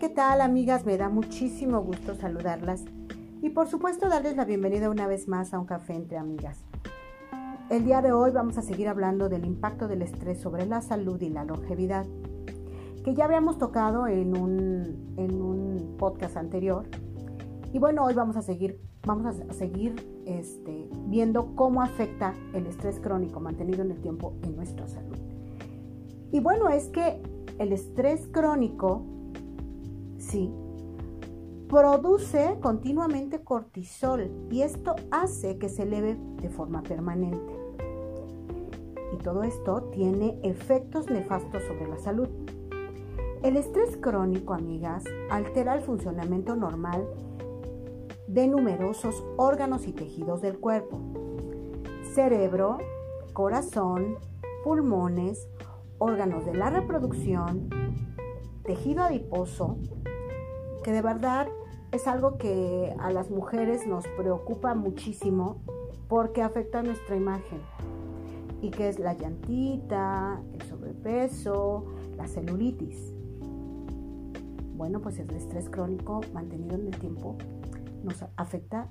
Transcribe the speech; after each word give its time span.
¿qué 0.00 0.08
tal 0.08 0.40
amigas? 0.40 0.86
Me 0.86 0.96
da 0.96 1.10
muchísimo 1.10 1.82
gusto 1.82 2.14
saludarlas 2.14 2.84
y 3.42 3.50
por 3.50 3.68
supuesto 3.68 4.08
darles 4.08 4.34
la 4.34 4.46
bienvenida 4.46 4.88
una 4.88 5.06
vez 5.06 5.28
más 5.28 5.52
a 5.52 5.58
un 5.58 5.66
café 5.66 5.92
entre 5.92 6.16
amigas. 6.16 6.64
El 7.68 7.84
día 7.84 8.00
de 8.00 8.10
hoy 8.10 8.30
vamos 8.30 8.56
a 8.56 8.62
seguir 8.62 8.88
hablando 8.88 9.28
del 9.28 9.44
impacto 9.44 9.88
del 9.88 10.00
estrés 10.00 10.40
sobre 10.40 10.64
la 10.64 10.80
salud 10.80 11.20
y 11.20 11.28
la 11.28 11.44
longevidad, 11.44 12.06
que 13.04 13.14
ya 13.14 13.26
habíamos 13.26 13.58
tocado 13.58 14.06
en 14.06 14.38
un, 14.38 15.14
en 15.18 15.42
un 15.42 15.96
podcast 15.98 16.38
anterior. 16.38 16.86
Y 17.70 17.78
bueno, 17.78 18.02
hoy 18.02 18.14
vamos 18.14 18.36
a 18.36 18.42
seguir, 18.42 18.80
vamos 19.06 19.26
a 19.26 19.52
seguir 19.52 19.96
este, 20.24 20.88
viendo 21.08 21.54
cómo 21.54 21.82
afecta 21.82 22.34
el 22.54 22.66
estrés 22.66 23.00
crónico 23.00 23.38
mantenido 23.38 23.82
en 23.82 23.90
el 23.90 24.00
tiempo 24.00 24.32
en 24.44 24.56
nuestra 24.56 24.88
salud. 24.88 25.18
Y 26.32 26.40
bueno, 26.40 26.70
es 26.70 26.88
que 26.88 27.22
el 27.58 27.74
estrés 27.74 28.26
crónico 28.32 29.19
¿sí? 30.30 30.50
Produce 31.68 32.56
continuamente 32.60 33.42
cortisol 33.42 34.30
y 34.50 34.62
esto 34.62 34.96
hace 35.10 35.58
que 35.58 35.68
se 35.68 35.82
eleve 35.82 36.16
de 36.40 36.48
forma 36.48 36.82
permanente. 36.82 37.58
Y 39.12 39.16
todo 39.22 39.42
esto 39.42 39.82
tiene 39.92 40.38
efectos 40.42 41.10
nefastos 41.10 41.62
sobre 41.64 41.88
la 41.88 41.98
salud. 41.98 42.28
El 43.42 43.56
estrés 43.56 43.96
crónico, 43.96 44.54
amigas, 44.54 45.04
altera 45.30 45.74
el 45.74 45.80
funcionamiento 45.80 46.54
normal 46.56 47.06
de 48.26 48.46
numerosos 48.46 49.24
órganos 49.36 49.86
y 49.86 49.92
tejidos 49.92 50.40
del 50.42 50.58
cuerpo. 50.58 51.00
Cerebro, 52.14 52.78
corazón, 53.32 54.16
pulmones, 54.62 55.48
órganos 55.98 56.44
de 56.44 56.54
la 56.54 56.70
reproducción, 56.70 57.68
tejido 58.64 59.02
adiposo, 59.02 59.78
que 60.82 60.92
de 60.92 61.02
verdad 61.02 61.48
es 61.92 62.06
algo 62.06 62.38
que 62.38 62.94
a 62.98 63.10
las 63.10 63.30
mujeres 63.30 63.86
nos 63.86 64.06
preocupa 64.16 64.74
muchísimo 64.74 65.56
porque 66.08 66.42
afecta 66.42 66.82
nuestra 66.82 67.16
imagen. 67.16 67.60
Y 68.62 68.70
que 68.70 68.88
es 68.88 68.98
la 68.98 69.14
llantita, 69.14 70.40
el 70.52 70.62
sobrepeso, 70.62 71.86
la 72.16 72.26
celulitis. 72.26 73.14
Bueno, 74.76 75.00
pues 75.00 75.18
el 75.18 75.30
estrés 75.30 75.68
crónico 75.68 76.20
mantenido 76.32 76.74
en 76.76 76.86
el 76.86 76.98
tiempo 76.98 77.36
nos 78.02 78.24
afecta, 78.36 78.88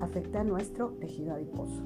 afecta 0.00 0.40
a 0.40 0.44
nuestro 0.44 0.90
tejido 1.00 1.34
adiposo. 1.34 1.82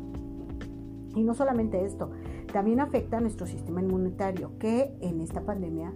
Y 1.14 1.22
no 1.22 1.34
solamente 1.34 1.84
esto, 1.84 2.10
también 2.52 2.80
afecta 2.80 3.18
a 3.18 3.20
nuestro 3.20 3.46
sistema 3.46 3.80
inmunitario, 3.80 4.58
que 4.58 4.94
en 5.00 5.20
esta 5.20 5.42
pandemia 5.42 5.92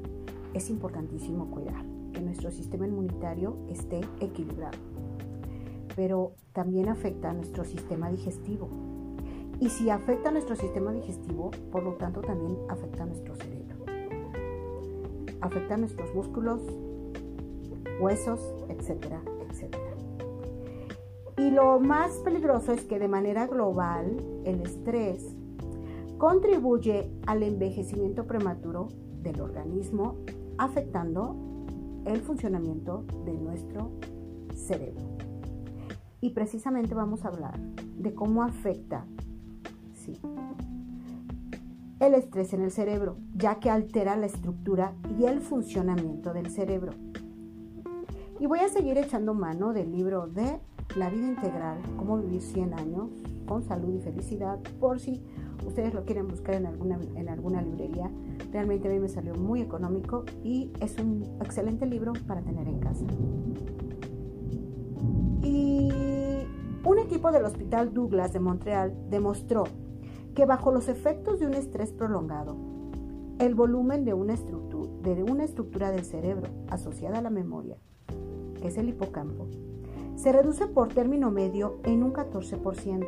es 0.55 0.71
importantísimo 0.71 1.51
cuidar 1.51 1.90
nuestro 2.27 2.51
sistema 2.51 2.87
inmunitario 2.87 3.57
esté 3.69 4.01
equilibrado. 4.21 4.79
Pero 5.97 6.33
también 6.53 6.89
afecta 6.89 7.31
a 7.31 7.35
nuestro 7.35 7.65
sistema 7.65 8.11
digestivo. 8.11 8.69
Y 9.61 9.69
si 9.69 9.91
afecta 9.91 10.31
a 10.31 10.33
nuestro 10.33 10.57
sistema 10.57 10.93
digestivo, 10.93 11.51
por 11.71 11.83
lo 11.83 11.95
tanto 11.95 12.21
también 12.21 12.57
afecta 12.69 13.03
a 13.03 13.07
nuestro 13.07 13.35
cerebro. 13.37 13.77
Afecta 15.41 15.75
a 15.75 15.77
nuestros 15.79 16.15
músculos, 16.15 16.61
huesos, 18.01 18.41
etcétera, 18.69 19.21
etcétera. 19.49 19.91
Y 21.37 21.51
lo 21.51 21.81
más 21.81 22.13
peligroso 22.19 22.73
es 22.73 22.85
que 22.85 22.99
de 22.99 23.09
manera 23.09 23.47
global 23.47 24.23
el 24.45 24.61
estrés 24.61 25.37
contribuye 26.19 27.11
al 27.27 27.43
envejecimiento 27.43 28.27
prematuro 28.27 28.89
del 29.23 29.41
organismo, 29.41 30.17
afectando 30.59 31.50
el 32.05 32.21
funcionamiento 32.21 33.05
de 33.25 33.33
nuestro 33.33 33.91
cerebro. 34.55 35.03
Y 36.21 36.31
precisamente 36.31 36.95
vamos 36.95 37.25
a 37.25 37.29
hablar 37.29 37.59
de 37.99 38.15
cómo 38.15 38.43
afecta 38.43 39.07
el 42.01 42.15
estrés 42.15 42.53
en 42.55 42.63
el 42.63 42.71
cerebro, 42.71 43.19
ya 43.35 43.61
que 43.61 43.71
altera 43.71 44.17
la 44.17 44.27
estructura 44.27 44.95
y 45.19 45.25
el 45.25 45.41
funcionamiento 45.41 46.33
del 46.33 46.51
cerebro. 46.51 46.93
Y 48.39 48.47
voy 48.47 48.61
a 48.61 48.69
seguir 48.69 48.97
echando 48.97 49.35
mano 49.35 49.75
del 49.75 49.93
libro 49.93 50.27
de 50.27 50.61
La 50.97 51.11
vida 51.11 51.27
integral, 51.27 51.79
cómo 51.99 52.17
vivir 52.19 52.41
100 52.41 52.75
años 52.75 53.11
con 53.47 53.63
salud 53.63 53.95
y 53.95 54.01
felicidad, 54.01 54.59
por 54.81 54.99
si 54.99 55.23
ustedes 55.67 55.93
lo 55.93 56.05
quieren 56.05 56.27
buscar 56.27 56.55
en 56.55 56.67
alguna, 56.67 56.99
en 57.15 57.29
alguna 57.29 57.61
librería. 57.61 58.11
Realmente 58.53 58.89
a 58.89 58.91
mí 58.91 58.99
me 58.99 59.09
salió 59.09 59.35
muy 59.35 59.61
económico 59.61 60.25
y 60.43 60.71
es 60.81 60.99
un 60.99 61.37
excelente 61.41 61.87
libro 61.87 62.13
para 62.27 62.43
tener 62.43 62.67
en 62.69 62.81
casa. 62.81 63.05
Y 65.43 65.91
un 66.85 66.99
equipo 66.99 67.31
del 67.31 67.45
Hospital 67.45 67.93
Douglas 67.93 68.33
de 68.33 68.41
Montreal 68.41 68.95
demostró 69.11 69.65
que 70.35 70.47
bajo 70.47 70.73
los 70.73 70.89
efectos 70.89 71.39
de 71.39 71.47
un 71.47 71.55
estrés 71.55 71.93
prolongado, 71.93 72.57
el 73.39 73.55
volumen 73.55 74.05
de 74.05 74.15
una, 74.15 74.35
estructura, 74.35 75.91
del 75.91 76.05
cerebro 76.05 76.49
asociada 76.69 77.19
a 77.19 77.23
la 77.23 77.31
memoria, 77.31 77.77
que 78.61 78.69
es 78.69 78.77
el 78.77 78.89
hipocampo, 78.89 79.47
se 80.17 80.33
reduce 80.33 80.67
por 80.67 80.89
término 80.89 81.31
medio 81.31 81.79
en 81.85 82.03
un 82.03 82.13
14%. 82.13 83.07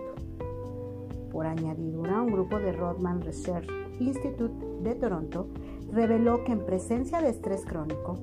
Por 1.30 1.46
añadidura, 1.46 2.22
un 2.22 2.32
grupo 2.32 2.58
de 2.58 2.72
Rodman 2.72 3.20
Research 3.20 3.68
Institute 4.00 4.71
de 4.82 4.94
Toronto 4.94 5.46
reveló 5.90 6.44
que 6.44 6.52
en 6.52 6.64
presencia 6.64 7.20
de 7.20 7.30
estrés 7.30 7.64
crónico, 7.64 8.18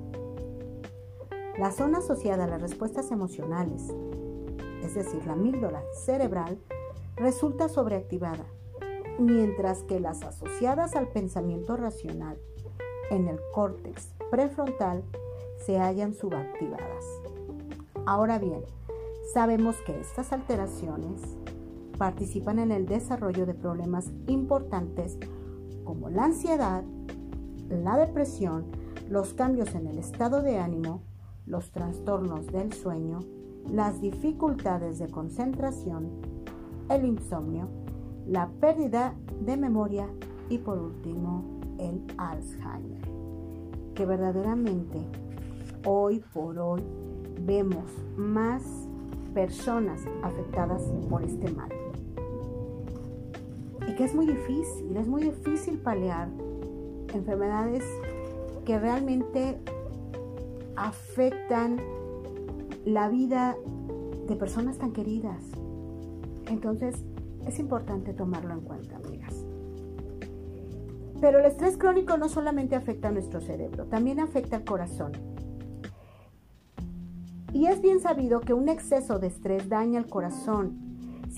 la 1.57 1.71
zona 1.71 1.99
asociada 1.99 2.45
a 2.45 2.47
las 2.47 2.61
respuestas 2.61 3.11
emocionales, 3.11 3.93
es 4.83 4.95
decir, 4.95 5.25
la 5.25 5.33
amígdala 5.33 5.83
cerebral, 5.93 6.57
resulta 7.15 7.67
sobreactivada, 7.67 8.45
mientras 9.19 9.83
que 9.83 9.99
las 9.99 10.23
asociadas 10.23 10.95
al 10.95 11.09
pensamiento 11.09 11.75
racional 11.75 12.37
en 13.11 13.27
el 13.27 13.39
córtex 13.53 14.13
prefrontal 14.31 15.03
se 15.65 15.77
hallan 15.79 16.13
subactivadas. 16.13 17.05
Ahora 18.05 18.39
bien, 18.39 18.63
sabemos 19.33 19.75
que 19.85 19.99
estas 19.99 20.31
alteraciones 20.31 21.21
participan 21.97 22.59
en 22.59 22.71
el 22.71 22.85
desarrollo 22.85 23.45
de 23.45 23.53
problemas 23.53 24.09
importantes 24.27 25.17
como 25.89 26.07
la 26.11 26.25
ansiedad, 26.25 26.83
la 27.67 27.97
depresión, 27.97 28.65
los 29.09 29.33
cambios 29.33 29.73
en 29.73 29.87
el 29.87 29.97
estado 29.97 30.43
de 30.43 30.59
ánimo, 30.59 31.01
los 31.47 31.71
trastornos 31.71 32.45
del 32.45 32.71
sueño, 32.73 33.21
las 33.71 33.99
dificultades 33.99 34.99
de 34.99 35.09
concentración, 35.09 36.11
el 36.91 37.05
insomnio, 37.05 37.69
la 38.27 38.49
pérdida 38.61 39.15
de 39.43 39.57
memoria 39.57 40.07
y 40.47 40.59
por 40.59 40.77
último 40.77 41.59
el 41.79 42.05
Alzheimer, 42.19 43.09
que 43.95 44.05
verdaderamente 44.05 44.99
hoy 45.87 46.23
por 46.31 46.59
hoy 46.59 46.83
vemos 47.47 47.85
más 48.15 48.61
personas 49.33 50.01
afectadas 50.21 50.83
por 51.09 51.23
este 51.23 51.49
mal 51.49 51.88
es 54.03 54.15
muy 54.15 54.25
difícil, 54.25 54.95
es 54.97 55.07
muy 55.07 55.23
difícil 55.23 55.77
paliar 55.77 56.29
enfermedades 57.13 57.83
que 58.65 58.79
realmente 58.79 59.57
afectan 60.75 61.81
la 62.85 63.09
vida 63.09 63.57
de 64.27 64.35
personas 64.35 64.77
tan 64.77 64.93
queridas. 64.93 65.43
Entonces, 66.47 67.03
es 67.45 67.59
importante 67.59 68.13
tomarlo 68.13 68.53
en 68.53 68.61
cuenta, 68.61 68.95
amigas. 68.95 69.35
Pero 71.19 71.39
el 71.39 71.45
estrés 71.45 71.77
crónico 71.77 72.17
no 72.17 72.29
solamente 72.29 72.75
afecta 72.75 73.09
a 73.09 73.11
nuestro 73.11 73.41
cerebro, 73.41 73.85
también 73.85 74.19
afecta 74.19 74.55
al 74.55 74.63
corazón. 74.63 75.11
Y 77.51 77.65
es 77.65 77.81
bien 77.81 77.99
sabido 77.99 78.39
que 78.39 78.53
un 78.53 78.69
exceso 78.69 79.19
de 79.19 79.27
estrés 79.27 79.67
daña 79.67 79.99
el 79.99 80.07
corazón 80.07 80.88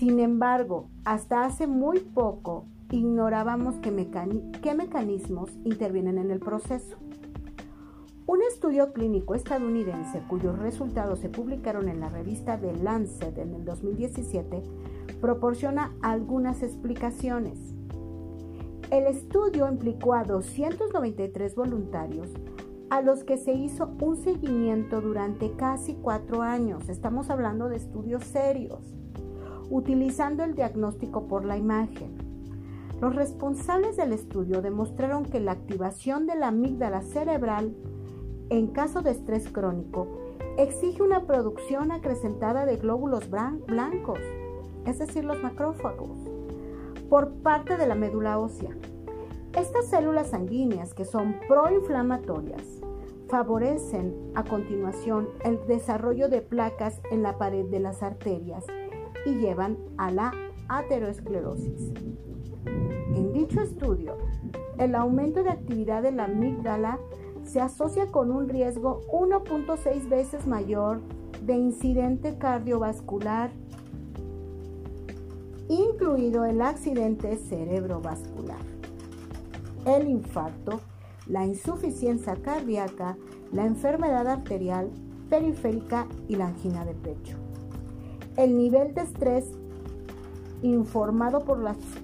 sin 0.02 0.20
embargo, 0.20 0.90
hasta 1.06 1.46
hace 1.46 1.68
muy 1.68 2.00
poco 2.00 2.66
ignorábamos 2.90 3.76
qué, 3.84 3.92
mecanismos 3.92 5.52
intervienen 5.64 6.18
en 6.18 6.32
el 6.32 6.40
proceso. 6.40 6.98
Un 8.26 8.42
estudio 8.42 8.94
clínico 8.94 9.36
estadounidense 9.36 10.24
cuyos 10.28 10.58
resultados 10.58 11.20
se 11.20 11.30
publicaron 11.30 11.88
en 11.88 12.00
la 12.00 12.10
revista 12.10 12.60
The 12.60 12.74
Lancet 12.78 13.38
en 13.38 13.54
el 13.54 13.64
2017 13.64 14.64
proporciona 15.22 15.94
algunas 16.02 16.64
explicaciones. 16.64 17.60
El 18.90 19.06
estudio 19.06 19.70
implicó 19.70 20.16
a 20.16 20.24
293 20.24 21.54
voluntarios 21.54 22.28
a 22.90 23.04
los 23.04 23.24
que 23.24 23.38
se 23.38 23.54
hizo 23.54 23.92
un 24.02 24.18
seguimiento 24.18 25.00
durante 25.00 25.52
casi 25.52 25.94
cuatro 25.94 26.42
años. 26.42 26.90
Estamos 26.90 27.30
hablando 27.30 27.70
de 27.70 27.76
estudios 27.76 28.24
serios 28.24 28.96
utilizando 29.72 30.44
el 30.44 30.54
diagnóstico 30.54 31.28
por 31.28 31.46
la 31.46 31.58
imagen. 31.58 32.16
Los 33.02 33.16
responsables 33.16 33.98
del 33.98 34.14
estudio 34.14 34.62
demostraron 34.62 35.26
que 35.26 35.40
la 35.40 35.54
activación 35.54 36.28
de 36.28 36.36
la 36.36 36.50
amígdala 36.50 37.02
cerebral 37.02 37.76
en 38.52 38.68
caso 38.68 39.02
de 39.02 39.12
estrés 39.12 39.48
crónico, 39.50 40.08
exige 40.58 41.02
una 41.02 41.26
producción 41.26 41.90
acrecentada 41.94 42.66
de 42.66 42.76
glóbulos 42.76 43.30
blancos, 43.30 44.20
es 44.86 45.00
decir, 45.00 45.24
los 45.24 45.42
macrófagos, 45.42 46.30
por 47.10 47.32
parte 47.36 47.78
de 47.78 47.88
la 47.88 47.96
médula 47.96 48.38
ósea. 48.38 48.76
Estas 49.58 49.88
células 49.88 50.32
sanguíneas, 50.32 50.94
que 50.94 51.06
son 51.06 51.38
proinflamatorias, 51.48 52.82
favorecen 53.30 54.14
a 54.36 54.44
continuación 54.44 55.30
el 55.46 55.66
desarrollo 55.66 56.28
de 56.28 56.42
placas 56.42 57.00
en 57.10 57.24
la 57.24 57.38
pared 57.38 57.66
de 57.68 57.80
las 57.80 58.04
arterias 58.04 58.66
y 59.26 59.36
llevan 59.36 59.78
a 59.98 60.12
la 60.12 60.34
ateroesclerosis. 60.68 61.92
En 63.16 63.34
dicho 63.34 63.62
estudio, 63.62 64.18
el 64.78 64.96
aumento 64.96 65.44
de 65.44 65.50
actividad 65.50 66.02
de 66.02 66.12
la 66.12 66.26
amígdala 66.26 67.00
se 67.44 67.60
asocia 67.60 68.08
con 68.08 68.32
un 68.32 68.48
riesgo 68.48 69.02
1.6 69.12 70.10
veces 70.10 70.48
mayor 70.48 71.02
de 71.46 71.56
incidente 71.56 72.38
cardiovascular, 72.38 73.52
incluido 75.68 76.46
el 76.46 76.62
accidente 76.62 77.36
cerebrovascular, 77.38 78.62
el 79.86 80.08
infarto, 80.08 80.82
la 81.28 81.46
insuficiencia 81.46 82.36
cardíaca, 82.36 83.18
la 83.52 83.66
enfermedad 83.66 84.28
arterial 84.28 84.92
periférica 85.30 86.08
y 86.28 86.36
la 86.36 86.48
angina 86.48 86.86
de 86.86 86.94
pecho. 86.94 87.41
El 88.42 88.58
nivel 88.58 88.96
de 88.96 89.02
estrés 89.02 89.52
informado 90.64 91.42
por, 91.42 91.60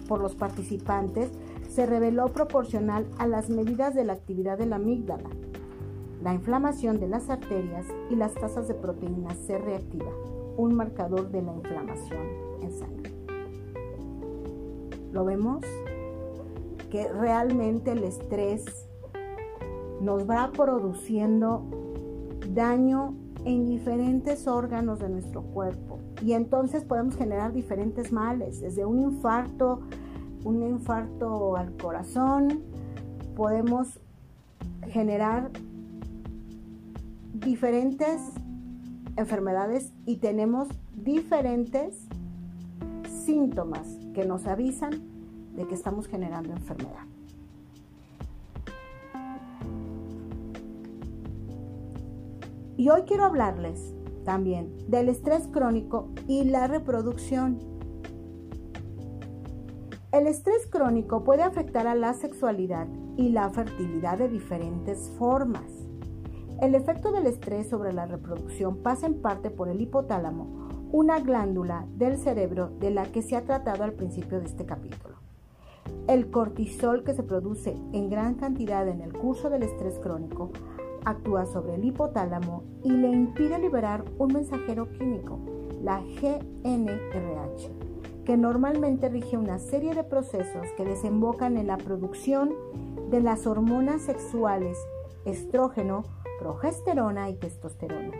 por 0.07 0.21
los 0.21 0.35
participantes 0.35 1.31
se 1.67 1.87
reveló 1.87 2.27
proporcional 2.27 3.07
a 3.17 3.25
las 3.25 3.49
medidas 3.49 3.95
de 3.95 4.03
la 4.03 4.13
actividad 4.13 4.55
de 4.59 4.67
la 4.67 4.75
amígdala, 4.75 5.31
la 6.21 6.35
inflamación 6.35 6.99
de 6.99 7.07
las 7.07 7.31
arterias 7.31 7.87
y 8.11 8.15
las 8.15 8.35
tasas 8.35 8.67
de 8.67 8.75
proteínas 8.75 9.35
C 9.47 9.57
reactiva, 9.57 10.11
un 10.57 10.75
marcador 10.75 11.31
de 11.31 11.41
la 11.41 11.55
inflamación 11.55 12.27
en 12.61 12.71
sangre. 12.71 13.13
¿Lo 15.11 15.25
vemos? 15.25 15.65
Que 16.91 17.11
realmente 17.13 17.93
el 17.93 18.03
estrés 18.03 18.63
nos 20.01 20.29
va 20.29 20.51
produciendo 20.51 21.63
daño 22.53 23.15
en 23.47 23.65
diferentes 23.65 24.45
órganos 24.45 24.99
de 24.99 25.07
nuestro 25.07 25.41
cuerpo 25.41 25.99
y 26.21 26.33
entonces 26.33 26.83
podemos 26.83 27.15
generar 27.15 27.53
diferentes 27.53 28.11
males, 28.11 28.59
desde 28.59 28.85
un 28.85 28.99
infarto, 28.99 29.83
un 30.43 30.63
infarto 30.63 31.55
al 31.55 31.71
corazón, 31.77 32.61
podemos 33.37 34.01
generar 34.89 35.49
diferentes 37.33 38.19
enfermedades 39.15 39.93
y 40.05 40.17
tenemos 40.17 40.67
diferentes 40.93 42.05
síntomas 43.25 43.87
que 44.13 44.25
nos 44.25 44.45
avisan 44.45 44.91
de 45.55 45.65
que 45.65 45.73
estamos 45.73 46.07
generando 46.07 46.51
enfermedad. 46.51 47.06
Y 52.77 52.89
hoy 52.89 53.01
quiero 53.07 53.25
hablarles 53.25 53.95
también 54.23 54.71
del 54.87 55.09
estrés 55.09 55.47
crónico 55.47 56.09
y 56.27 56.43
la 56.43 56.67
reproducción. 56.67 57.57
El 60.11 60.27
estrés 60.27 60.67
crónico 60.69 61.23
puede 61.23 61.41
afectar 61.41 61.87
a 61.87 61.95
la 61.95 62.13
sexualidad 62.13 62.87
y 63.17 63.29
la 63.29 63.49
fertilidad 63.49 64.19
de 64.19 64.29
diferentes 64.29 65.09
formas. 65.17 65.65
El 66.61 66.75
efecto 66.75 67.11
del 67.11 67.25
estrés 67.25 67.67
sobre 67.67 67.93
la 67.93 68.05
reproducción 68.05 68.77
pasa 68.83 69.07
en 69.07 69.21
parte 69.21 69.49
por 69.49 69.69
el 69.69 69.81
hipotálamo, 69.81 70.69
una 70.91 71.19
glándula 71.19 71.87
del 71.95 72.17
cerebro 72.17 72.69
de 72.79 72.91
la 72.91 73.05
que 73.11 73.23
se 73.23 73.35
ha 73.35 73.43
tratado 73.43 73.83
al 73.83 73.93
principio 73.93 74.39
de 74.39 74.45
este 74.45 74.67
capítulo. 74.67 75.15
El 76.07 76.29
cortisol 76.29 77.03
que 77.03 77.15
se 77.15 77.23
produce 77.23 77.75
en 77.91 78.09
gran 78.09 78.35
cantidad 78.35 78.87
en 78.87 79.01
el 79.01 79.13
curso 79.13 79.49
del 79.49 79.63
estrés 79.63 79.97
crónico 79.99 80.51
actúa 81.09 81.45
sobre 81.45 81.75
el 81.75 81.85
hipotálamo 81.85 82.63
y 82.83 82.91
le 82.91 83.09
impide 83.09 83.59
liberar 83.59 84.03
un 84.17 84.33
mensajero 84.33 84.91
químico, 84.91 85.39
la 85.81 86.01
GNRH, 86.01 87.69
que 88.25 88.37
normalmente 88.37 89.09
rige 89.09 89.37
una 89.37 89.57
serie 89.57 89.95
de 89.95 90.03
procesos 90.03 90.67
que 90.75 90.83
desembocan 90.83 91.57
en 91.57 91.67
la 91.67 91.77
producción 91.77 92.53
de 93.09 93.21
las 93.21 93.47
hormonas 93.47 94.01
sexuales 94.01 94.77
estrógeno, 95.25 96.03
progesterona 96.39 97.29
y 97.29 97.35
testosterona. 97.35 98.11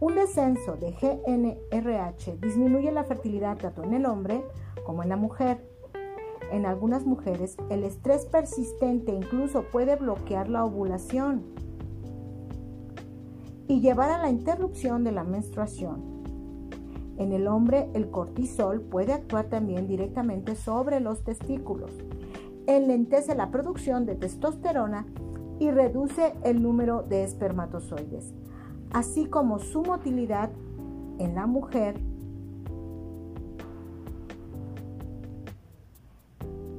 Un 0.00 0.16
descenso 0.16 0.76
de 0.76 0.92
GNRH 0.92 2.38
disminuye 2.40 2.90
la 2.90 3.04
fertilidad 3.04 3.56
tanto 3.58 3.84
en 3.84 3.94
el 3.94 4.06
hombre 4.06 4.44
como 4.84 5.02
en 5.02 5.08
la 5.08 5.16
mujer 5.16 5.64
en 6.52 6.66
algunas 6.66 7.06
mujeres, 7.06 7.56
el 7.70 7.82
estrés 7.82 8.26
persistente 8.26 9.12
incluso 9.12 9.64
puede 9.72 9.96
bloquear 9.96 10.48
la 10.48 10.64
ovulación 10.64 11.42
y 13.68 13.80
llevar 13.80 14.10
a 14.10 14.18
la 14.18 14.28
interrupción 14.28 15.02
de 15.02 15.12
la 15.12 15.24
menstruación. 15.24 16.22
En 17.16 17.32
el 17.32 17.46
hombre, 17.46 17.88
el 17.94 18.10
cortisol 18.10 18.82
puede 18.82 19.14
actuar 19.14 19.46
también 19.46 19.88
directamente 19.88 20.54
sobre 20.54 21.00
los 21.00 21.24
testículos. 21.24 21.90
Enlentece 22.66 23.34
la 23.34 23.50
producción 23.50 24.04
de 24.04 24.14
testosterona 24.14 25.06
y 25.58 25.70
reduce 25.70 26.34
el 26.44 26.62
número 26.62 27.02
de 27.02 27.24
espermatozoides, 27.24 28.34
así 28.92 29.24
como 29.24 29.58
su 29.58 29.82
motilidad 29.82 30.50
en 31.18 31.34
la 31.34 31.46
mujer 31.46 31.98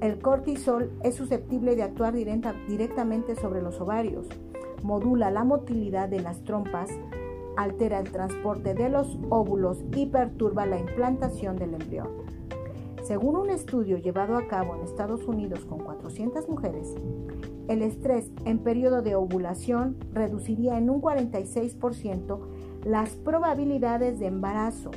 El 0.04 0.20
cortisol 0.20 0.92
es 1.02 1.16
susceptible 1.16 1.78
de 1.78 1.84
actuar 1.84 2.14
directamente 2.14 3.38
sobre 3.38 3.62
los 3.62 3.80
ovarios, 3.80 4.28
modula 4.84 5.32
la 5.32 5.46
motilidad 5.46 6.10
de 6.10 6.20
las 6.20 6.44
trompas, 6.44 6.90
altera 7.56 8.02
el 8.02 8.12
transporte 8.12 8.74
de 8.74 8.90
los 8.90 9.18
óvulos 9.30 9.78
y 9.96 10.08
perturba 10.08 10.66
la 10.66 10.78
implantación 10.78 11.56
del 11.56 11.76
embrión. 11.76 12.10
Según 13.04 13.38
un 13.38 13.50
estudio 13.50 13.98
llevado 13.98 14.36
a 14.36 14.46
cabo 14.50 14.76
en 14.76 14.82
Estados 14.82 15.24
Unidos 15.24 15.64
con 15.64 15.80
400 15.80 16.50
mujeres, 16.50 16.94
el 17.70 17.82
estrés 17.82 18.30
en 18.44 18.60
periodo 18.60 19.04
de 19.04 19.16
ovulación 19.16 19.96
reduciría 20.12 20.78
en 20.78 20.90
un 20.90 21.02
46% 21.02 22.40
las 22.84 23.16
probabilidades 23.16 24.20
de 24.20 24.26
embarazo. 24.26 24.92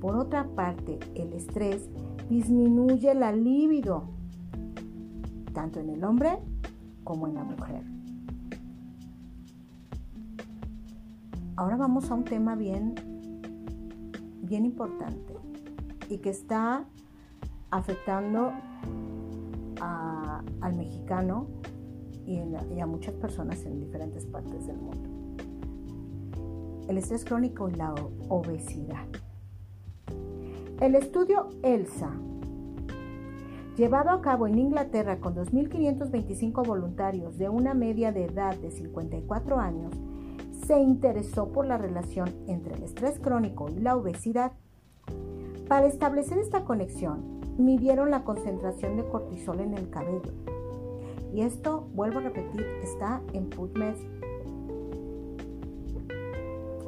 Por 0.00 0.16
otra 0.16 0.48
parte, 0.54 0.98
el 1.14 1.34
estrés 1.34 1.90
disminuye 2.28 3.14
la 3.14 3.32
libido, 3.32 4.13
tanto 5.54 5.80
en 5.80 5.88
el 5.88 6.04
hombre 6.04 6.38
como 7.04 7.26
en 7.26 7.34
la 7.34 7.44
mujer. 7.44 7.82
Ahora 11.56 11.76
vamos 11.76 12.10
a 12.10 12.14
un 12.14 12.24
tema 12.24 12.56
bien, 12.56 12.94
bien 14.42 14.66
importante 14.66 15.34
y 16.10 16.18
que 16.18 16.30
está 16.30 16.84
afectando 17.70 18.52
al 20.60 20.74
mexicano 20.76 21.46
y, 22.26 22.40
y 22.74 22.80
a 22.80 22.86
muchas 22.86 23.14
personas 23.14 23.64
en 23.64 23.80
diferentes 23.80 24.26
partes 24.26 24.66
del 24.66 24.76
mundo. 24.78 25.10
El 26.88 26.98
estrés 26.98 27.24
crónico 27.24 27.68
y 27.68 27.74
la 27.74 27.94
obesidad. 28.28 29.06
El 30.80 30.94
estudio 30.96 31.48
ELSA, 31.62 32.10
llevado 33.76 34.10
a 34.10 34.20
cabo 34.20 34.46
en 34.46 34.58
Inglaterra 34.58 35.18
con 35.18 35.34
2.525 35.34 36.66
voluntarios 36.66 37.38
de 37.38 37.48
una 37.48 37.74
media 37.74 38.12
de 38.12 38.24
edad 38.24 38.56
de 38.56 38.70
54 38.70 39.58
años, 39.58 39.92
se 40.66 40.78
interesó 40.78 41.52
por 41.52 41.66
la 41.66 41.76
relación 41.76 42.32
entre 42.46 42.74
el 42.74 42.82
estrés 42.84 43.18
crónico 43.18 43.68
y 43.68 43.80
la 43.80 43.96
obesidad. 43.96 44.52
Para 45.68 45.86
establecer 45.86 46.38
esta 46.38 46.64
conexión, 46.64 47.40
midieron 47.58 48.10
la 48.10 48.24
concentración 48.24 48.96
de 48.96 49.04
cortisol 49.04 49.60
en 49.60 49.74
el 49.74 49.90
cabello. 49.90 50.32
Y 51.32 51.42
esto, 51.42 51.88
vuelvo 51.94 52.20
a 52.20 52.22
repetir, 52.22 52.64
está 52.82 53.20
en 53.32 53.50
PubMed 53.50 53.96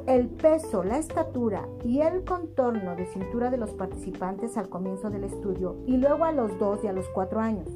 el 0.07 0.27
peso, 0.29 0.85
la 0.85 0.97
estatura 0.97 1.67
y 1.83 1.99
el 1.99 2.23
contorno 2.23 2.95
de 2.95 3.05
cintura 3.07 3.51
de 3.51 3.57
los 3.57 3.71
participantes 3.71 4.57
al 4.57 4.69
comienzo 4.69 5.09
del 5.09 5.25
estudio 5.25 5.75
y 5.85 5.97
luego 5.97 6.23
a 6.23 6.31
los 6.31 6.57
2 6.57 6.85
y 6.85 6.87
a 6.87 6.93
los 6.93 7.09
4 7.09 7.41
años. 7.41 7.67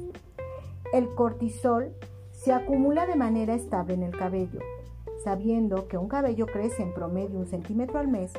El 0.94 1.14
cortisol 1.14 1.92
se 2.30 2.54
acumula 2.54 3.06
de 3.06 3.16
manera 3.16 3.54
estable 3.54 3.92
en 3.92 4.02
el 4.02 4.16
cabello. 4.16 4.60
Sabiendo 5.22 5.86
que 5.88 5.98
un 5.98 6.08
cabello 6.08 6.46
crece 6.46 6.82
en 6.82 6.94
promedio 6.94 7.38
un 7.38 7.46
centímetro 7.46 7.98
al 7.98 8.08
mes, 8.08 8.32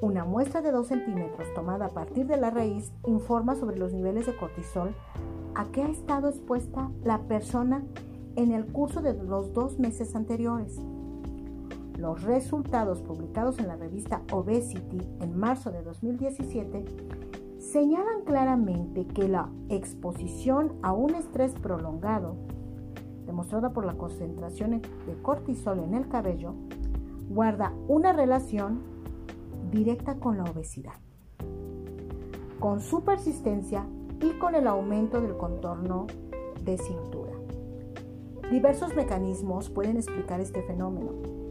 una 0.00 0.24
muestra 0.24 0.62
de 0.62 0.70
2 0.70 0.86
centímetros 0.86 1.52
tomada 1.52 1.86
a 1.86 1.90
partir 1.90 2.28
de 2.28 2.36
la 2.36 2.50
raíz 2.50 2.92
informa 3.06 3.56
sobre 3.56 3.76
los 3.76 3.92
niveles 3.92 4.26
de 4.26 4.36
cortisol 4.36 4.94
a 5.56 5.64
que 5.72 5.82
ha 5.82 5.88
estado 5.88 6.28
expuesta 6.28 6.90
la 7.02 7.18
persona 7.22 7.82
en 8.36 8.52
el 8.52 8.66
curso 8.66 9.02
de 9.02 9.14
los 9.14 9.52
dos 9.52 9.80
meses 9.80 10.14
anteriores. 10.14 10.78
Los 11.98 12.22
resultados 12.24 13.00
publicados 13.00 13.58
en 13.58 13.68
la 13.68 13.76
revista 13.76 14.20
Obesity 14.30 15.00
en 15.20 15.38
marzo 15.38 15.70
de 15.70 15.82
2017 15.82 16.84
señalan 17.58 18.22
claramente 18.24 19.06
que 19.06 19.28
la 19.28 19.48
exposición 19.70 20.74
a 20.82 20.92
un 20.92 21.14
estrés 21.14 21.52
prolongado, 21.54 22.36
demostrada 23.24 23.72
por 23.72 23.86
la 23.86 23.94
concentración 23.94 24.82
de 24.82 25.22
cortisol 25.22 25.78
en 25.80 25.94
el 25.94 26.06
cabello, 26.08 26.54
guarda 27.30 27.72
una 27.88 28.12
relación 28.12 28.82
directa 29.70 30.16
con 30.16 30.36
la 30.36 30.44
obesidad, 30.44 30.94
con 32.60 32.80
su 32.80 33.04
persistencia 33.04 33.86
y 34.20 34.38
con 34.38 34.54
el 34.54 34.66
aumento 34.66 35.22
del 35.22 35.36
contorno 35.36 36.06
de 36.62 36.76
cintura. 36.76 37.32
Diversos 38.50 38.94
mecanismos 38.94 39.70
pueden 39.70 39.96
explicar 39.96 40.40
este 40.40 40.62
fenómeno. 40.62 41.45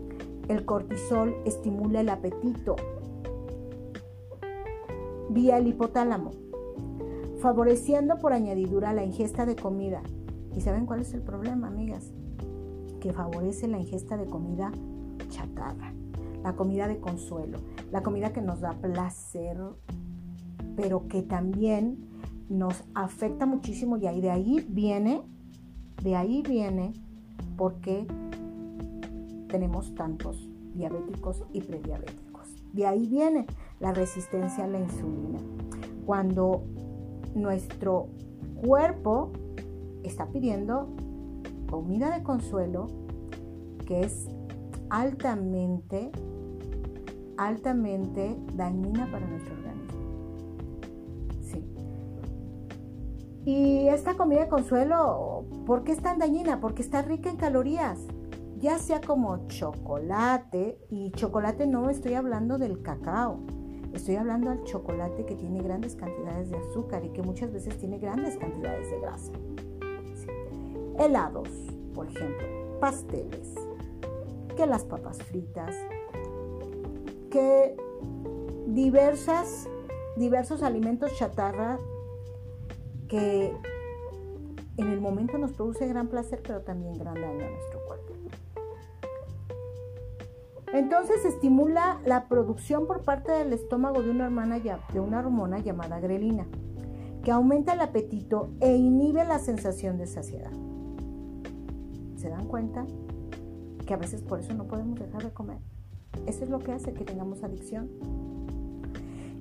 El 0.48 0.66
cortisol 0.66 1.36
estimula 1.46 2.02
el 2.02 2.10
apetito 2.10 2.76
vía 5.36 5.58
el 5.58 5.68
hipotálamo, 5.68 6.32
favoreciendo 7.40 8.18
por 8.18 8.32
añadidura 8.32 8.94
la 8.94 9.04
ingesta 9.04 9.46
de 9.46 9.58
comida. 9.58 10.02
¿Y 10.56 10.62
saben 10.62 10.86
cuál 10.86 11.02
es 11.02 11.14
el 11.14 11.22
problema, 11.22 11.68
amigas? 11.68 12.14
Que 13.02 13.12
favorece 13.12 13.68
la 13.68 13.78
ingesta 13.78 14.16
de 14.16 14.26
comida 14.28 14.72
chatarra, 15.28 15.94
la 16.42 16.56
comida 16.56 16.88
de 16.88 17.00
consuelo, 17.00 17.60
la 17.92 18.02
comida 18.02 18.32
que 18.32 18.42
nos 18.42 18.62
da 18.62 18.72
placer, 18.74 19.58
pero 20.78 21.08
que 21.10 21.22
también 21.22 22.08
nos 22.48 22.86
afecta 22.94 23.46
muchísimo 23.46 23.98
y 23.98 24.08
ahí 24.08 24.22
de 24.22 24.32
ahí 24.32 24.66
viene, 24.70 25.22
de 26.02 26.16
ahí 26.16 26.44
viene 26.44 26.94
porque 27.58 28.08
tenemos 29.56 29.96
tantos 29.96 30.50
diabéticos 30.74 31.46
y 31.54 31.62
prediabéticos. 31.62 32.54
De 32.74 32.86
ahí 32.86 33.08
viene 33.08 33.46
la 33.80 33.94
resistencia 33.94 34.66
a 34.66 34.68
la 34.68 34.82
insulina. 34.82 35.40
Cuando 36.06 36.64
nuestro 37.36 38.10
cuerpo 38.62 39.32
está 40.04 40.26
pidiendo 40.26 40.90
comida 41.70 42.14
de 42.14 42.22
consuelo 42.22 42.88
que 43.86 44.02
es 44.02 44.28
altamente, 44.90 46.12
altamente 47.38 48.36
dañina 48.56 49.10
para 49.10 49.26
nuestro 49.26 49.56
organismo. 49.56 49.94
Sí. 51.40 51.64
Y 53.46 53.88
esta 53.88 54.16
comida 54.16 54.42
de 54.42 54.50
consuelo, 54.50 55.46
¿por 55.66 55.86
qué 55.86 55.94
es 55.94 56.02
tan 56.02 56.20
dañina? 56.20 56.60
Porque 56.60 56.82
está 56.82 57.02
rica 57.04 57.30
en 57.30 57.38
calorías, 57.38 58.00
ya 58.60 58.80
sea 58.80 59.02
como 59.02 59.48
chocolate, 59.48 60.80
y 60.90 61.12
chocolate 61.12 61.68
no 61.68 61.90
estoy 61.90 62.14
hablando 62.14 62.58
del 62.58 62.82
cacao, 62.82 63.40
estoy 63.94 64.16
hablando 64.16 64.50
del 64.50 64.64
chocolate 64.64 65.26
que 65.26 65.36
tiene 65.36 65.62
grandes 65.62 65.96
cantidades 65.96 66.50
de 66.50 66.58
azúcar 66.58 67.04
y 67.06 67.10
que 67.10 67.22
muchas 67.22 67.52
veces 67.52 67.78
tiene 67.78 68.00
grandes 68.00 68.38
cantidades 68.38 68.90
de 68.90 69.00
grasa. 69.00 69.32
Helados, 70.98 71.50
por 71.94 72.08
ejemplo, 72.08 72.48
pasteles, 72.80 73.56
que 74.56 74.66
las 74.66 74.86
papas 74.86 75.18
fritas, 75.24 75.76
que 77.30 77.76
diversas, 78.68 79.68
diversos 80.18 80.64
alimentos 80.64 81.14
chatarra 81.18 81.80
que 83.08 83.54
en 84.78 84.88
el 84.88 85.00
momento 85.00 85.38
nos 85.38 85.54
produce 85.54 85.88
gran 85.88 86.08
placer, 86.08 86.42
pero 86.46 86.62
también 86.62 86.98
gran 86.98 87.16
daño 87.16 87.46
a 87.46 87.50
nuestro 87.50 87.80
cuerpo. 87.86 88.15
Entonces 90.74 91.24
estimula 91.26 92.02
la 92.06 92.28
producción 92.28 92.88
por 92.88 93.04
parte 93.04 93.32
del 93.32 93.54
estómago 93.54 94.02
de 94.02 94.10
una, 94.10 94.26
hormona, 94.26 94.60
de 94.60 95.00
una 95.00 95.20
hormona 95.20 95.60
llamada 95.60 96.00
grelina, 96.00 96.46
que 97.24 97.32
aumenta 97.32 97.74
el 97.74 97.82
apetito 97.82 98.52
e 98.60 98.76
inhibe 98.76 99.24
la 99.26 99.40
sensación 99.40 99.98
de 99.98 100.08
saciedad. 100.08 100.52
¿Se 102.18 102.30
dan 102.30 102.48
cuenta? 102.48 102.86
que 103.86 103.94
a 103.94 103.98
veces 103.98 104.22
por 104.22 104.40
eso 104.40 104.54
no 104.54 104.66
podemos 104.66 105.00
dejar 105.00 105.24
de 105.24 105.32
comer. 105.32 105.58
Eso 106.26 106.44
es 106.44 106.50
lo 106.50 106.60
que 106.60 106.72
hace 106.72 106.94
que 106.94 107.06
tengamos 107.06 107.44
adicción. 107.44 107.90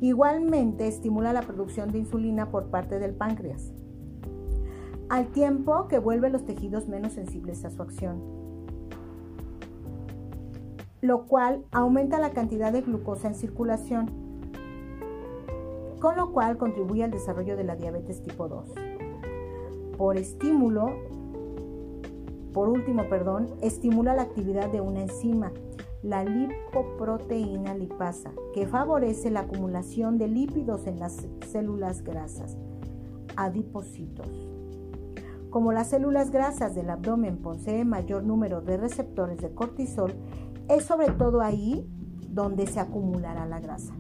Igualmente 0.00 0.86
estimula 0.86 1.32
la 1.32 1.42
producción 1.42 1.90
de 1.90 1.98
insulina 1.98 2.50
por 2.50 2.66
parte 2.66 2.98
del 2.98 3.14
páncreas, 3.14 3.72
al 5.08 5.28
tiempo 5.28 5.88
que 5.88 5.98
vuelve 5.98 6.30
los 6.30 6.44
tejidos 6.44 6.88
menos 6.88 7.12
sensibles 7.12 7.64
a 7.64 7.70
su 7.70 7.82
acción, 7.82 8.20
lo 11.04 11.26
cual 11.26 11.66
aumenta 11.70 12.18
la 12.18 12.30
cantidad 12.30 12.72
de 12.72 12.80
glucosa 12.80 13.28
en 13.28 13.34
circulación, 13.34 14.10
con 16.00 16.16
lo 16.16 16.32
cual 16.32 16.56
contribuye 16.56 17.04
al 17.04 17.10
desarrollo 17.10 17.58
de 17.58 17.64
la 17.64 17.76
diabetes 17.76 18.22
tipo 18.22 18.48
2. 18.48 18.72
Por 19.98 20.16
estímulo 20.16 20.94
por 22.54 22.70
último, 22.70 23.06
perdón, 23.10 23.48
estimula 23.60 24.14
la 24.14 24.22
actividad 24.22 24.72
de 24.72 24.80
una 24.80 25.02
enzima, 25.02 25.52
la 26.02 26.24
lipoproteína 26.24 27.74
lipasa, 27.74 28.30
que 28.54 28.66
favorece 28.66 29.30
la 29.30 29.40
acumulación 29.40 30.16
de 30.16 30.28
lípidos 30.28 30.86
en 30.86 31.00
las 31.00 31.26
células 31.46 32.02
grasas, 32.02 32.56
adipocitos. 33.36 34.48
Como 35.54 35.70
las 35.70 35.90
células 35.90 36.32
grasas 36.32 36.74
del 36.74 36.90
abdomen 36.90 37.36
poseen 37.36 37.88
mayor 37.88 38.24
número 38.24 38.60
de 38.60 38.76
receptores 38.76 39.38
de 39.38 39.54
cortisol, 39.54 40.12
es 40.68 40.84
sobre 40.84 41.10
todo 41.12 41.40
ahí 41.40 41.86
donde 42.28 42.66
se 42.66 42.80
acumulará 42.80 43.46
la 43.46 43.60
grasa. 43.60 43.94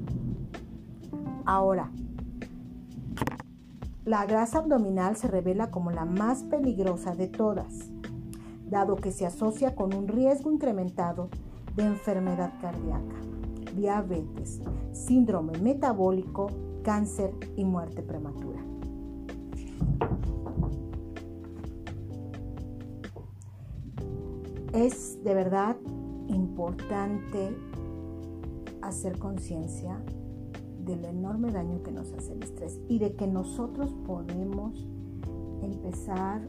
Ahora, 1.44 1.90
la 4.04 4.26
grasa 4.26 4.58
abdominal 4.58 5.16
se 5.16 5.28
revela 5.28 5.70
como 5.70 5.90
la 5.90 6.04
más 6.04 6.42
peligrosa 6.44 7.14
de 7.14 7.28
todas 7.28 7.90
dado 8.74 8.96
que 8.96 9.12
se 9.12 9.26
asocia 9.26 9.74
con 9.74 9.94
un 9.94 10.08
riesgo 10.08 10.50
incrementado 10.50 11.28
de 11.76 11.84
enfermedad 11.84 12.52
cardíaca, 12.60 13.16
diabetes, 13.76 14.60
síndrome 14.92 15.58
metabólico, 15.58 16.48
cáncer 16.82 17.32
y 17.56 17.64
muerte 17.64 18.02
prematura. 18.02 18.60
Es 24.72 25.22
de 25.22 25.34
verdad 25.34 25.76
importante 26.28 27.56
hacer 28.82 29.18
conciencia 29.18 30.02
del 30.84 31.04
enorme 31.04 31.50
daño 31.50 31.82
que 31.82 31.92
nos 31.92 32.12
hace 32.12 32.34
el 32.34 32.42
estrés 32.42 32.78
y 32.88 32.98
de 32.98 33.14
que 33.14 33.26
nosotros 33.26 33.94
podemos 34.06 34.86
empezar 35.62 36.42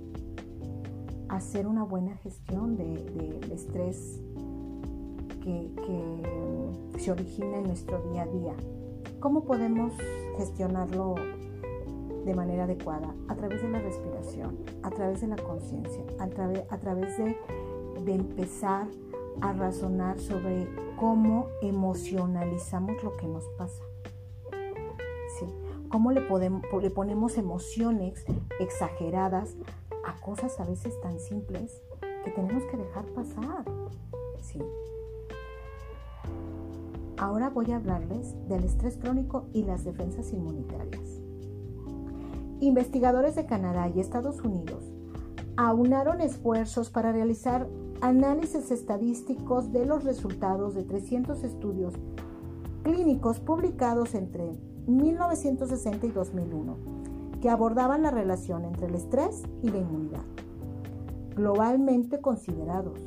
hacer 1.29 1.67
una 1.67 1.84
buena 1.84 2.15
gestión 2.17 2.75
del 2.77 3.51
estrés 3.51 4.22
que, 5.44 5.72
que 5.75 7.00
se 7.00 7.12
origina 7.12 7.58
en 7.58 7.63
nuestro 7.65 8.01
día 8.12 8.24
a 8.24 8.27
día. 8.27 8.53
¿Cómo 9.20 9.44
podemos 9.44 9.94
gestionarlo 10.38 11.15
de 12.25 12.34
manera 12.34 12.63
adecuada? 12.63 13.13
A 13.27 13.36
través 13.36 13.62
de 13.62 13.70
la 13.70 13.79
respiración, 13.79 14.58
a 14.84 14.89
través 14.91 15.22
de 15.22 15.27
la 15.27 15.36
conciencia, 15.36 16.03
a, 16.20 16.27
través, 16.27 16.63
a 16.70 16.77
través 16.77 17.17
de, 17.17 17.38
de 18.05 18.13
empezar 18.13 18.88
a 19.42 19.54
razonar 19.54 20.20
sobre 20.20 20.68
cómo 20.98 21.48
emocionalizamos 21.62 23.04
lo 23.04 23.15
que 23.18 23.27
nos 23.27 23.46
pasa. 23.58 23.84
¿Sí? 25.39 25.46
Cómo 25.89 26.12
le, 26.12 26.22
podemos, 26.22 26.63
le 26.82 26.89
ponemos 26.89 27.38
emociones 27.38 28.25
exageradas 28.60 29.56
a 30.06 30.20
cosas 30.22 30.60
a 30.60 30.65
veces 30.65 31.00
tan 31.01 31.20
simples 31.20 31.82
que 32.24 32.32
tenemos 32.32 32.63
que 32.65 32.77
dejar 32.77 33.06
pasar. 33.08 33.65
Sí. 34.42 34.60
Ahora 37.18 37.50
voy 37.50 37.72
a 37.72 37.77
hablarles 37.77 38.36
del 38.48 38.63
estrés 38.63 38.98
crónico 38.98 39.48
y 39.54 39.63
las 39.63 39.84
defensas 39.84 40.34
inmunitarias. 40.34 41.22
Investigadores 42.60 43.36
de 43.36 43.46
Canadá 43.46 43.89
y 43.89 44.00
Estados 44.00 44.42
Unidos 44.42 44.84
aunaron 45.58 46.20
esfuerzos 46.22 46.89
para 46.89 47.12
realizar 47.12 47.68
análisis 48.02 48.72
estadísticos 48.72 49.72
de 49.72 49.86
los 49.86 50.04
resultados 50.04 50.74
de 50.75 50.84
300 50.84 51.44
estudios 51.44 51.94
clínicos 52.84 53.40
publicados 53.40 54.14
entre 54.16 54.52
1960 54.88 56.06
y 56.06 56.12
2001 56.12 56.96
que 57.42 57.50
abordaban 57.50 58.04
la 58.04 58.12
relación 58.12 58.66
entre 58.66 58.88
el 58.88 58.96
estrés 58.96 59.44
y 59.62 59.70
la 59.70 59.78
inmunidad. 59.78 60.24
Globalmente 61.36 62.20
considerados, 62.20 62.98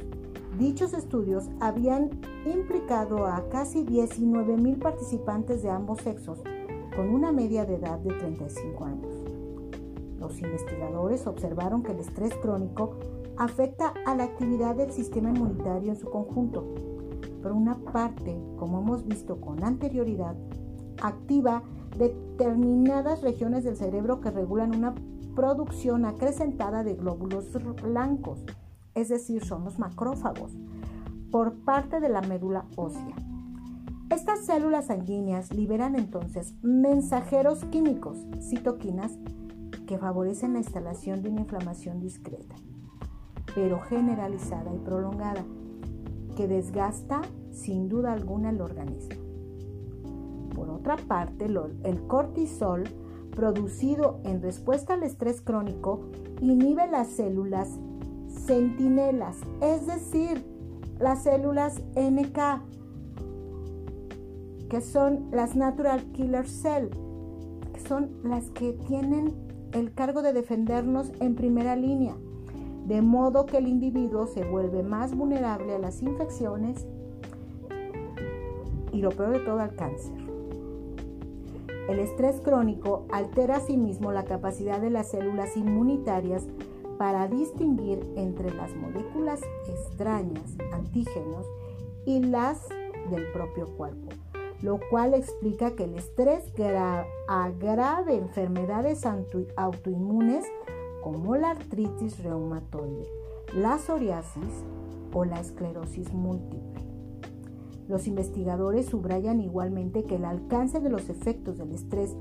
dichos 0.58 0.92
estudios 0.92 1.48
habían 1.60 2.10
implicado 2.44 3.26
a 3.26 3.48
casi 3.48 3.84
19.000 3.84 4.78
participantes 4.78 5.62
de 5.62 5.70
ambos 5.70 6.02
sexos 6.02 6.40
con 6.94 7.10
una 7.10 7.32
media 7.32 7.64
de 7.64 7.76
edad 7.76 7.98
de 7.98 8.12
35 8.14 8.84
años. 8.84 9.14
Los 10.18 10.40
investigadores 10.40 11.26
observaron 11.26 11.82
que 11.82 11.92
el 11.92 12.00
estrés 12.00 12.34
crónico 12.42 12.96
afecta 13.38 13.94
a 14.04 14.14
la 14.14 14.24
actividad 14.24 14.74
del 14.76 14.90
sistema 14.90 15.30
inmunitario 15.30 15.90
en 15.90 15.96
su 15.96 16.10
conjunto. 16.10 16.74
Por 17.42 17.52
una 17.52 17.78
parte, 17.78 18.36
como 18.56 18.80
hemos 18.80 19.06
visto 19.06 19.40
con 19.40 19.62
anterioridad, 19.62 20.36
activa 21.00 21.62
determinadas 21.96 23.22
regiones 23.22 23.64
del 23.64 23.76
cerebro 23.76 24.20
que 24.20 24.30
regulan 24.30 24.74
una 24.74 24.94
producción 25.34 26.04
acrecentada 26.04 26.82
de 26.82 26.94
glóbulos 26.94 27.46
blancos, 27.80 28.44
es 28.94 29.08
decir, 29.08 29.44
son 29.44 29.64
los 29.64 29.78
macrófagos, 29.78 30.58
por 31.30 31.54
parte 31.60 32.00
de 32.00 32.08
la 32.08 32.22
médula 32.22 32.66
ósea. 32.74 33.14
Estas 34.10 34.46
células 34.46 34.86
sanguíneas 34.86 35.52
liberan 35.52 35.94
entonces 35.94 36.54
mensajeros 36.62 37.64
químicos, 37.66 38.18
citoquinas, 38.40 39.16
que 39.86 39.98
favorecen 39.98 40.54
la 40.54 40.58
instalación 40.58 41.22
de 41.22 41.28
una 41.28 41.42
inflamación 41.42 42.00
discreta, 42.00 42.56
pero 43.60 43.80
generalizada 43.80 44.72
y 44.72 44.78
prolongada, 44.78 45.44
que 46.36 46.46
desgasta 46.46 47.22
sin 47.50 47.88
duda 47.88 48.12
alguna 48.12 48.50
el 48.50 48.60
organismo. 48.60 49.16
Por 50.54 50.70
otra 50.70 50.96
parte, 50.96 51.46
el 51.46 52.06
cortisol 52.06 52.84
producido 53.34 54.20
en 54.22 54.42
respuesta 54.42 54.94
al 54.94 55.02
estrés 55.02 55.40
crónico 55.40 56.02
inhibe 56.40 56.86
las 56.86 57.08
células 57.08 57.80
centinelas, 58.28 59.38
es 59.60 59.88
decir, 59.88 60.44
las 61.00 61.24
células 61.24 61.82
NK, 61.96 62.38
que 64.68 64.80
son 64.80 65.30
las 65.32 65.56
Natural 65.56 66.04
Killer 66.12 66.46
Cell, 66.48 66.90
que 67.72 67.80
son 67.80 68.20
las 68.22 68.50
que 68.50 68.72
tienen 68.72 69.34
el 69.72 69.92
cargo 69.94 70.22
de 70.22 70.32
defendernos 70.32 71.10
en 71.18 71.34
primera 71.34 71.74
línea, 71.74 72.14
de 72.88 73.02
modo 73.02 73.44
que 73.44 73.58
el 73.58 73.68
individuo 73.68 74.26
se 74.26 74.44
vuelve 74.44 74.82
más 74.82 75.14
vulnerable 75.14 75.74
a 75.74 75.78
las 75.78 76.02
infecciones 76.02 76.86
y 78.92 79.02
lo 79.02 79.10
peor 79.10 79.34
de 79.34 79.40
todo 79.40 79.60
al 79.60 79.74
cáncer. 79.74 80.14
El 81.90 81.98
estrés 81.98 82.40
crónico 82.40 83.04
altera 83.12 83.56
asimismo 83.56 84.10
la 84.10 84.24
capacidad 84.24 84.80
de 84.80 84.88
las 84.88 85.10
células 85.10 85.54
inmunitarias 85.56 86.44
para 86.96 87.28
distinguir 87.28 88.00
entre 88.16 88.54
las 88.54 88.74
moléculas 88.74 89.40
extrañas, 89.68 90.56
antígenos, 90.72 91.46
y 92.06 92.20
las 92.20 92.66
del 93.10 93.30
propio 93.32 93.66
cuerpo, 93.76 94.08
lo 94.62 94.80
cual 94.90 95.12
explica 95.12 95.72
que 95.72 95.84
el 95.84 95.94
estrés 95.94 96.42
agrave 97.28 98.16
enfermedades 98.16 99.04
autoinmunes 99.56 100.46
como 101.02 101.36
la 101.36 101.50
artritis 101.50 102.22
reumatoide, 102.22 103.06
la 103.54 103.78
psoriasis 103.78 104.64
o 105.12 105.24
la 105.24 105.40
esclerosis 105.40 106.12
múltiple. 106.12 106.82
Los 107.88 108.06
investigadores 108.06 108.86
subrayan 108.86 109.40
igualmente 109.40 110.04
que 110.04 110.16
el 110.16 110.24
alcance 110.24 110.80
de 110.80 110.90
los 110.90 111.08
efectos 111.08 111.56
del 111.56 111.72
estrés 111.72 112.14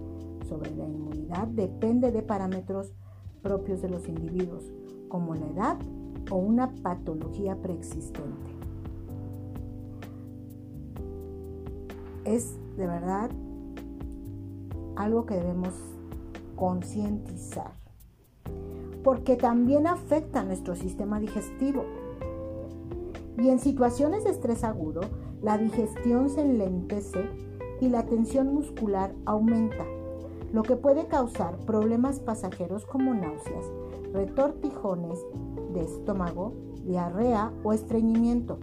sobre 0.47 0.73
la 0.75 0.85
inmunidad 0.85 1.47
depende 1.47 2.11
de 2.11 2.21
parámetros 2.21 2.93
propios 3.41 3.81
de 3.81 3.89
los 3.89 4.07
individuos, 4.07 4.63
como 5.09 5.35
la 5.35 5.47
edad 5.47 5.77
o 6.31 6.35
una 6.35 6.73
patología 6.75 7.55
preexistente. 7.57 8.51
Es 12.23 12.57
de 12.77 12.87
verdad 12.87 13.29
algo 14.95 15.25
que 15.25 15.35
debemos 15.35 15.73
concientizar, 16.55 17.71
porque 19.07 19.37
también 19.37 19.87
afecta 19.87 20.41
a 20.41 20.43
nuestro 20.43 20.75
sistema 20.75 21.17
digestivo. 21.17 21.85
Y 23.37 23.47
en 23.47 23.57
situaciones 23.57 24.25
de 24.25 24.31
estrés 24.31 24.65
agudo, 24.65 24.99
la 25.41 25.57
digestión 25.57 26.29
se 26.29 26.41
enlentece 26.41 27.21
y 27.79 27.87
la 27.87 28.05
tensión 28.05 28.53
muscular 28.53 29.13
aumenta 29.23 29.85
lo 30.51 30.61
que 30.63 30.75
puede 30.75 31.07
causar 31.07 31.55
problemas 31.59 32.19
pasajeros 32.19 32.85
como 32.85 33.13
náuseas, 33.13 33.71
retortijones 34.11 35.19
de 35.73 35.85
estómago, 35.85 36.51
diarrea 36.83 37.53
o 37.63 37.71
estreñimiento. 37.71 38.57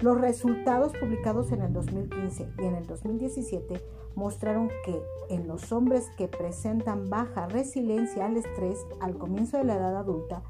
Los 0.00 0.20
resultados 0.20 0.92
publicados 0.98 1.52
en 1.52 1.62
el 1.62 1.72
2015 1.72 2.48
y 2.58 2.64
en 2.64 2.74
el 2.74 2.86
2017 2.86 3.80
mostraron 4.16 4.68
que 4.84 5.00
en 5.28 5.46
los 5.46 5.70
hombres 5.70 6.10
que 6.16 6.26
presentan 6.26 7.08
baja 7.08 7.46
resiliencia 7.46 8.26
al 8.26 8.36
estrés 8.36 8.84
al 9.00 9.16
comienzo 9.16 9.58
de 9.58 9.64
la 9.64 9.76
edad 9.76 9.96
adulta, 9.96 10.42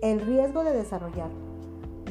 el 0.00 0.20
riesgo 0.20 0.64
de 0.64 0.72
desarrollar 0.72 1.30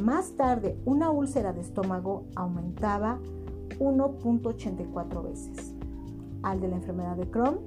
más 0.02 0.36
tarde 0.36 0.78
una 0.86 1.10
úlcera 1.10 1.54
de 1.54 1.62
estómago 1.62 2.26
aumentaba 2.36 3.20
1.84 3.80 5.24
veces, 5.24 5.73
al 6.44 6.62
de 6.62 6.68
la 6.68 6.76
enfermedad 6.76 7.16
de 7.16 7.28
Crohn 7.30 7.60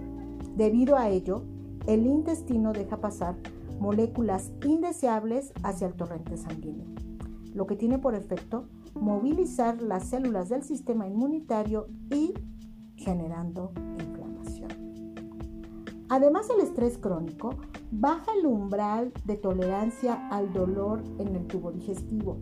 Debido 0.56 0.96
a 0.96 1.08
ello, 1.08 1.42
el 1.86 2.06
intestino 2.06 2.72
deja 2.72 2.98
pasar 2.98 3.36
moléculas 3.80 4.52
indeseables 4.64 5.52
hacia 5.62 5.86
el 5.88 5.94
torrente 5.94 6.36
sanguíneo, 6.36 6.86
lo 7.54 7.66
que 7.66 7.76
tiene 7.76 7.98
por 7.98 8.14
efecto 8.14 8.66
movilizar 8.94 9.82
las 9.82 10.04
células 10.08 10.48
del 10.48 10.62
sistema 10.62 11.06
inmunitario 11.06 11.88
y 12.10 12.34
generando. 12.96 13.72
Además, 16.12 16.46
el 16.50 16.60
estrés 16.60 16.98
crónico 16.98 17.54
baja 17.90 18.34
el 18.38 18.44
umbral 18.44 19.14
de 19.24 19.38
tolerancia 19.38 20.28
al 20.28 20.52
dolor 20.52 21.02
en 21.16 21.34
el 21.34 21.46
tubo 21.46 21.72
digestivo, 21.72 22.36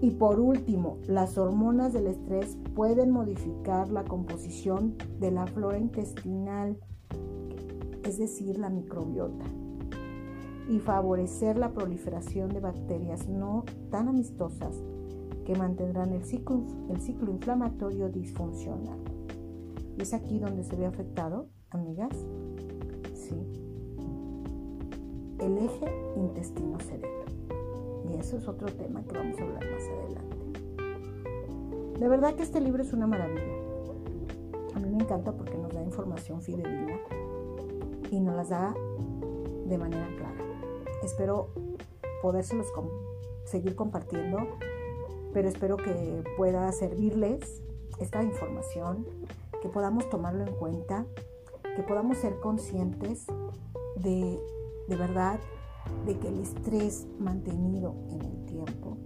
Y 0.00 0.12
por 0.12 0.38
último, 0.38 0.98
las 1.08 1.38
hormonas 1.38 1.92
del 1.92 2.06
estrés 2.06 2.56
pueden 2.76 3.10
modificar 3.10 3.90
la 3.90 4.04
composición 4.04 4.96
de 5.18 5.32
la 5.32 5.48
flora 5.48 5.78
intestinal, 5.78 6.78
es 8.04 8.18
decir, 8.18 8.56
la 8.56 8.70
microbiota, 8.70 9.44
y 10.68 10.78
favorecer 10.78 11.58
la 11.58 11.72
proliferación 11.72 12.50
de 12.50 12.60
bacterias 12.60 13.28
no 13.28 13.64
tan 13.90 14.06
amistosas 14.06 14.76
que 15.44 15.56
mantendrán 15.56 16.12
el 16.12 16.24
ciclo, 16.24 16.62
inflamatorio 17.32 18.08
disfuncional. 18.10 19.11
¿Y 20.02 20.04
es 20.04 20.14
aquí 20.14 20.40
donde 20.40 20.64
se 20.64 20.74
ve 20.74 20.84
afectado, 20.84 21.46
amigas? 21.70 22.10
Sí. 23.14 23.36
El 25.38 25.58
eje 25.58 25.86
intestino-cerebro. 26.16 27.26
Y 28.10 28.18
eso 28.18 28.36
es 28.36 28.48
otro 28.48 28.66
tema 28.66 29.04
que 29.04 29.16
vamos 29.16 29.38
a 29.38 29.44
hablar 29.44 29.64
más 29.70 29.82
adelante. 29.84 30.36
De 32.00 32.08
verdad 32.08 32.34
que 32.34 32.42
este 32.42 32.60
libro 32.60 32.82
es 32.82 32.92
una 32.92 33.06
maravilla. 33.06 33.54
A 34.74 34.80
mí 34.80 34.90
me 34.90 35.04
encanta 35.04 35.30
porque 35.30 35.56
nos 35.56 35.72
da 35.72 35.84
información 35.84 36.42
fidedigna 36.42 36.98
y 38.10 38.18
nos 38.18 38.34
las 38.34 38.48
da 38.48 38.74
de 39.68 39.78
manera 39.78 40.08
clara. 40.16 40.44
Espero 41.04 41.50
podérselos 42.22 42.66
seguir 43.44 43.76
compartiendo, 43.76 44.38
pero 45.32 45.48
espero 45.48 45.76
que 45.76 46.24
pueda 46.36 46.72
servirles 46.72 47.62
esta 48.00 48.20
información, 48.24 49.06
que 49.62 49.68
podamos 49.68 50.10
tomarlo 50.10 50.44
en 50.44 50.54
cuenta, 50.54 51.06
que 51.76 51.82
podamos 51.84 52.18
ser 52.18 52.40
conscientes 52.40 53.26
de, 53.96 54.38
de 54.88 54.96
verdad 54.96 55.38
de 56.04 56.18
que 56.18 56.28
el 56.28 56.40
estrés 56.40 57.06
mantenido 57.18 57.94
en 58.08 58.22
el 58.22 58.44
tiempo, 58.44 58.98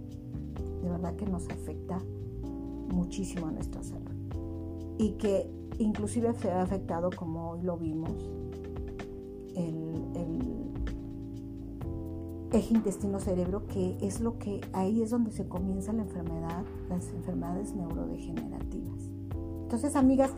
de 0.81 0.89
verdad 0.89 1.15
que 1.15 1.25
nos 1.25 1.47
afecta 1.49 1.99
muchísimo 2.89 3.47
a 3.47 3.51
nuestra 3.51 3.83
salud. 3.83 4.11
Y 4.97 5.11
que 5.13 5.49
inclusive 5.77 6.33
se 6.33 6.51
ha 6.51 6.63
afectado, 6.63 7.09
como 7.15 7.51
hoy 7.51 7.61
lo 7.61 7.77
vimos, 7.77 8.11
el, 9.55 10.07
eje 12.51 12.73
intestino-cerebro, 12.73 13.67
que 13.67 13.97
es 14.01 14.19
lo 14.21 14.39
que 14.39 14.61
ahí 14.73 15.03
es 15.03 15.11
donde 15.11 15.31
se 15.31 15.47
comienza 15.47 15.93
la 15.93 16.03
enfermedad, 16.03 16.63
las 16.89 17.07
enfermedades 17.09 17.75
neurodegenerativas. 17.75 19.11
Entonces, 19.63 19.95
amigas, 19.95 20.33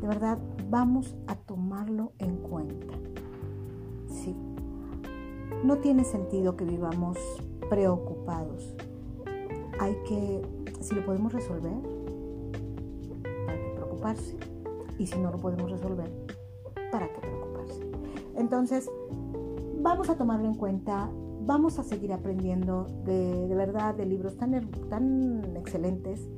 de 0.00 0.08
verdad, 0.08 0.38
vamos 0.68 1.14
a 1.26 1.34
tomarlo 1.34 2.12
en 2.18 2.36
cuenta. 2.36 2.94
Sí. 4.08 4.36
No 5.64 5.78
tiene 5.78 6.04
sentido 6.04 6.56
que 6.56 6.64
vivamos 6.64 7.16
preocupados. 7.70 8.74
Hay 9.80 9.96
que, 10.06 10.42
si 10.80 10.94
lo 10.94 11.04
podemos 11.04 11.32
resolver, 11.32 11.72
hay 13.48 13.58
que 13.58 13.70
preocuparse. 13.74 14.36
Y 14.98 15.06
si 15.06 15.18
no 15.18 15.30
lo 15.30 15.38
podemos 15.38 15.70
resolver, 15.70 16.10
¿para 16.92 17.08
qué 17.08 17.20
preocuparse? 17.20 17.80
Entonces, 18.36 18.90
vamos 19.80 20.10
a 20.10 20.16
tomarlo 20.16 20.46
en 20.46 20.54
cuenta, 20.54 21.08
vamos 21.46 21.78
a 21.78 21.82
seguir 21.82 22.12
aprendiendo 22.12 22.86
de, 23.04 23.48
de 23.48 23.54
verdad 23.54 23.94
de 23.94 24.06
libros 24.06 24.36
tan, 24.36 24.70
tan 24.88 25.56
excelentes 25.56 26.28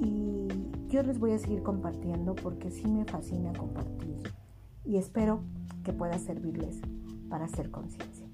y 0.00 0.48
yo 0.90 1.04
les 1.04 1.20
voy 1.20 1.30
a 1.32 1.38
seguir 1.38 1.62
compartiendo 1.62 2.34
porque 2.34 2.70
sí 2.70 2.86
me 2.88 3.04
fascina 3.04 3.52
compartir 3.52 4.18
y 4.84 4.96
espero 4.96 5.40
que 5.84 5.92
pueda 5.92 6.18
servirles 6.18 6.80
para 7.28 7.44
hacer 7.44 7.70
conciencia. 7.70 8.26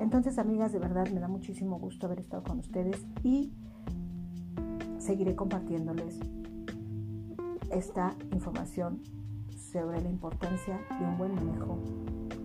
Entonces, 0.00 0.38
amigas, 0.38 0.72
de 0.72 0.78
verdad 0.78 1.06
me 1.10 1.20
da 1.20 1.28
muchísimo 1.28 1.78
gusto 1.78 2.06
haber 2.06 2.20
estado 2.20 2.42
con 2.42 2.60
ustedes 2.60 3.04
y 3.22 3.52
seguiré 4.98 5.36
compartiéndoles 5.36 6.18
esta 7.70 8.16
información 8.32 9.02
sobre 9.70 10.00
la 10.00 10.08
importancia 10.08 10.80
de 10.98 11.04
un 11.04 11.18
buen 11.18 11.34
manejo 11.34 11.78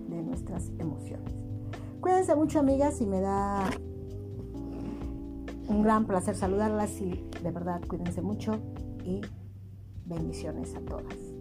de 0.09 0.21
nuestras 0.23 0.71
emociones. 0.77 1.33
Cuídense 2.01 2.35
mucho 2.35 2.59
amigas 2.59 2.99
y 2.99 3.05
me 3.05 3.21
da 3.21 3.69
un 5.69 5.83
gran 5.83 6.05
placer 6.05 6.35
saludarlas 6.35 6.99
y 6.99 7.23
de 7.41 7.51
verdad 7.51 7.81
cuídense 7.87 8.21
mucho 8.21 8.59
y 9.05 9.21
bendiciones 10.05 10.75
a 10.75 10.81
todas. 10.81 11.32